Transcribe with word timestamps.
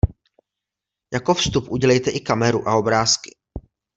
Jako 1.13 1.33
vstup 1.33 1.67
udělejte 1.69 2.11
i 2.11 2.19
kameru 2.19 2.67
a 2.67 2.75
obrázky. 2.75 3.37